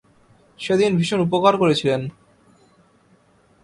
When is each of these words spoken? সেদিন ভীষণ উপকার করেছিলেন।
সেদিন 0.59 0.91
ভীষণ 0.97 1.19
উপকার 1.21 1.53
করেছিলেন। 1.57 2.01